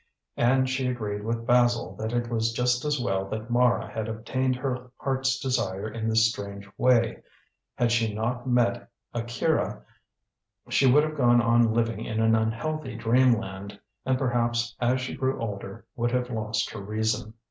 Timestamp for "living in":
11.71-12.19